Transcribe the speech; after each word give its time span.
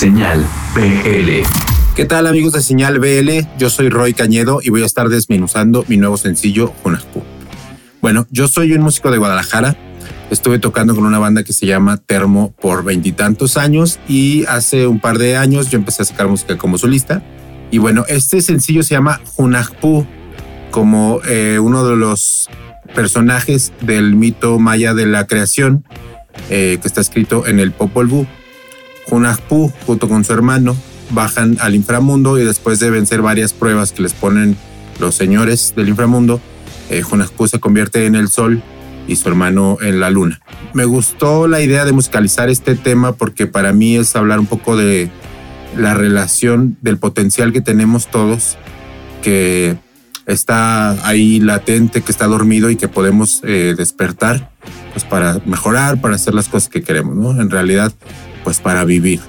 Señal 0.00 0.46
BL. 0.74 1.42
¿Qué 1.94 2.06
tal 2.06 2.26
amigos 2.26 2.54
de 2.54 2.62
Señal 2.62 2.98
BL? 3.00 3.46
Yo 3.58 3.68
soy 3.68 3.90
Roy 3.90 4.14
Cañedo 4.14 4.60
y 4.62 4.70
voy 4.70 4.82
a 4.82 4.86
estar 4.86 5.10
desmenuzando 5.10 5.84
mi 5.88 5.98
nuevo 5.98 6.16
sencillo, 6.16 6.72
Junaspu. 6.82 7.22
Bueno, 8.00 8.26
yo 8.30 8.48
soy 8.48 8.72
un 8.72 8.80
músico 8.80 9.10
de 9.10 9.18
Guadalajara. 9.18 9.76
Estuve 10.30 10.58
tocando 10.58 10.94
con 10.94 11.04
una 11.04 11.18
banda 11.18 11.42
que 11.42 11.52
se 11.52 11.66
llama 11.66 11.98
Termo 11.98 12.54
por 12.62 12.82
veintitantos 12.82 13.58
años 13.58 14.00
y 14.08 14.46
hace 14.46 14.86
un 14.86 15.00
par 15.00 15.18
de 15.18 15.36
años 15.36 15.68
yo 15.68 15.76
empecé 15.76 16.00
a 16.00 16.06
sacar 16.06 16.28
música 16.28 16.56
como 16.56 16.78
solista. 16.78 17.22
Y 17.70 17.76
bueno, 17.76 18.06
este 18.08 18.40
sencillo 18.40 18.82
se 18.82 18.94
llama 18.94 19.20
Junajpu, 19.36 20.06
como 20.70 21.20
eh, 21.28 21.58
uno 21.58 21.86
de 21.86 21.96
los 21.96 22.48
personajes 22.94 23.74
del 23.82 24.16
mito 24.16 24.58
maya 24.58 24.94
de 24.94 25.04
la 25.04 25.26
creación 25.26 25.84
eh, 26.48 26.78
que 26.80 26.88
está 26.88 27.02
escrito 27.02 27.46
en 27.46 27.60
el 27.60 27.72
Popol 27.72 28.06
Vuh. 28.06 28.26
Hunahpu, 29.10 29.72
junto 29.86 30.08
con 30.08 30.24
su 30.24 30.32
hermano, 30.32 30.76
bajan 31.10 31.56
al 31.60 31.74
inframundo 31.74 32.38
y 32.38 32.44
después 32.44 32.78
de 32.78 32.90
vencer 32.90 33.22
varias 33.22 33.52
pruebas 33.52 33.92
que 33.92 34.02
les 34.02 34.12
ponen 34.12 34.56
los 34.98 35.14
señores 35.14 35.74
del 35.76 35.88
inframundo, 35.88 36.40
eh, 36.90 37.02
se 37.46 37.60
convierte 37.60 38.06
en 38.06 38.14
el 38.14 38.28
sol 38.28 38.62
y 39.06 39.16
su 39.16 39.28
hermano 39.28 39.78
en 39.80 40.00
la 40.00 40.10
luna. 40.10 40.40
Me 40.72 40.84
gustó 40.84 41.48
la 41.48 41.60
idea 41.60 41.84
de 41.84 41.92
musicalizar 41.92 42.48
este 42.48 42.74
tema 42.76 43.12
porque 43.12 43.46
para 43.46 43.72
mí 43.72 43.96
es 43.96 44.14
hablar 44.14 44.38
un 44.38 44.46
poco 44.46 44.76
de 44.76 45.10
la 45.76 45.94
relación, 45.94 46.76
del 46.80 46.98
potencial 46.98 47.52
que 47.52 47.60
tenemos 47.60 48.08
todos, 48.08 48.58
que 49.22 49.76
está 50.26 51.06
ahí 51.06 51.40
latente, 51.40 52.02
que 52.02 52.12
está 52.12 52.26
dormido 52.26 52.70
y 52.70 52.76
que 52.76 52.88
podemos 52.88 53.40
eh, 53.44 53.74
despertar 53.76 54.50
pues 54.92 55.04
para 55.04 55.40
mejorar, 55.44 56.00
para 56.00 56.16
hacer 56.16 56.34
las 56.34 56.48
cosas 56.48 56.68
que 56.68 56.82
queremos, 56.82 57.16
¿no? 57.16 57.40
En 57.40 57.50
realidad, 57.50 57.92
pues 58.44 58.60
para 58.60 58.84
vivir. 58.84 59.20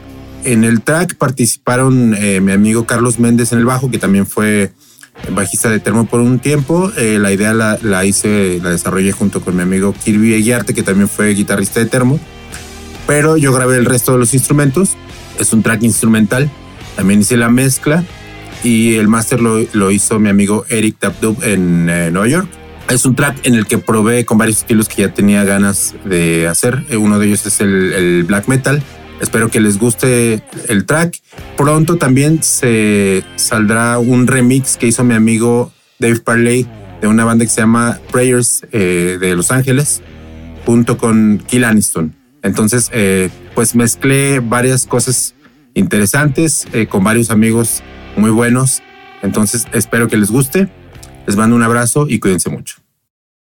En 0.44 0.64
el 0.64 0.82
track 0.82 1.16
participaron 1.16 2.16
eh, 2.18 2.42
mi 2.42 2.52
amigo 2.52 2.86
Carlos 2.86 3.20
Méndez 3.20 3.52
en 3.52 3.60
el 3.60 3.66
bajo, 3.66 3.92
que 3.92 4.00
también 4.00 4.26
fue 4.26 4.72
bajista 5.30 5.70
de 5.70 5.80
Termo 5.80 6.05
por 6.05 6.20
un 6.20 6.40
tiempo. 6.40 6.91
Eh, 6.98 7.20
la 7.20 7.32
idea 7.32 7.54
la, 7.54 7.77
la, 7.82 8.05
hice, 8.05 8.60
la 8.62 8.72
desarrollé 8.72 9.12
junto 9.12 9.41
con 9.41 9.55
mi 9.55 9.62
amigo 9.62 9.94
Kirby 9.94 10.34
Eguiarte, 10.34 10.74
que 10.74 10.84
también 10.84 11.08
fue 11.08 11.34
guitarrista 11.34 11.80
de 11.80 11.85
Termo. 11.85 12.20
Pero 13.05 13.38
yo 13.38 13.54
grabé 13.54 13.77
el 13.77 13.85
resto 13.85 14.13
de 14.13 14.18
los 14.18 14.34
instrumentos. 14.34 14.96
Es 15.40 15.54
un 15.54 15.62
track 15.62 15.84
instrumental. 15.84 16.50
También 16.96 17.22
hice 17.22 17.38
la 17.38 17.50
mezcla 17.50 18.04
y 18.63 18.96
el 18.96 19.07
máster 19.07 19.41
lo, 19.41 19.60
lo, 19.74 19.91
hizo 19.91 20.20
mi 20.20 20.30
amigo 20.30 20.66
Eric 20.70 20.98
Tapdub 21.00 21.44
en 21.44 21.90
eh, 21.90 22.12
Nueva 22.12 22.28
York. 22.28 22.48
Es 22.90 23.05
un 23.05 23.16
track 23.16 23.46
en 23.46 23.55
el 23.55 23.66
que 23.66 23.78
probé 23.78 24.26
con 24.26 24.38
varios 24.38 24.57
estilos 24.57 24.90
que 24.90 25.04
ya 25.04 25.13
tenía 25.13 25.44
ganas 25.44 25.96
de 26.04 26.48
hacer. 26.48 26.84
Uno 26.98 27.20
de 27.20 27.28
ellos 27.28 27.46
es 27.46 27.62
el, 27.62 27.94
el 27.94 28.24
black 28.24 28.48
metal 28.48 28.84
Espero 29.22 29.50
que 29.50 29.60
les 29.62 29.77
guste 29.77 30.44
el 30.68 30.86
track. 30.86 31.20
Pronto 31.55 31.98
también 31.98 32.41
se 32.41 33.24
saldrá 33.36 34.00
un 34.00 34.26
remix 34.28 34.78
que 34.78 34.88
hizo 34.88 35.04
mi 35.04 35.13
amigo 35.13 35.72
Dave 36.00 36.20
Parley 36.20 36.68
de 37.02 37.08
una 37.08 37.24
banda 37.24 37.46
que 37.46 37.52
se 37.52 37.62
llama 37.62 38.00
Prayers 38.12 38.66
eh, 38.72 39.18
de 39.22 39.36
Los 39.36 39.52
Ángeles, 39.52 40.02
junto 40.66 40.98
con 40.98 41.44
Kill 41.48 41.63
Aniston. 41.63 42.16
Entonces, 42.41 42.90
eh, 42.94 43.30
pues 43.54 43.76
mezclé 43.76 44.40
varias 44.40 44.88
cosas 44.88 45.35
interesantes 45.76 46.68
eh, 46.74 46.88
con 46.88 47.04
varios 47.04 47.30
amigos 47.30 47.84
muy 48.18 48.32
buenos. 48.32 48.82
Entonces, 49.22 49.68
espero 49.72 50.08
que 50.08 50.18
les 50.18 50.32
guste. 50.32 50.68
Les 51.28 51.35
mando 51.35 51.56
un 51.56 51.63
abrazo 51.63 52.08
y 52.10 52.20
cuídense 52.20 52.50
mucho. 52.50 52.78